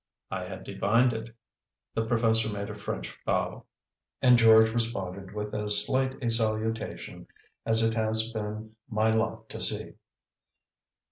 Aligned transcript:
"I 0.31 0.47
had 0.47 0.63
divined 0.63 1.13
it." 1.13 1.29
The 1.93 2.07
professor 2.07 2.49
made 2.51 2.71
a 2.71 2.73
French 2.73 3.15
bow, 3.23 3.65
and 4.19 4.35
George 4.35 4.71
responded 4.71 5.31
with 5.35 5.53
as 5.53 5.85
slight 5.85 6.23
a 6.23 6.31
salutation 6.31 7.27
as 7.67 7.83
it 7.83 7.93
has 7.93 8.31
been 8.31 8.75
my 8.89 9.11
lot 9.11 9.47
to 9.49 9.61
see. 9.61 9.93